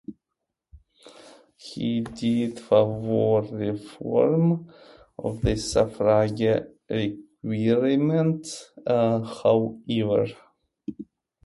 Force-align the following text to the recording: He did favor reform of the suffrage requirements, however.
He 1.59 2.01
did 2.01 2.59
favor 2.59 3.41
reform 3.55 4.73
of 5.19 5.41
the 5.41 5.55
suffrage 5.57 6.41
requirements, 6.89 8.71
however. 8.87 10.25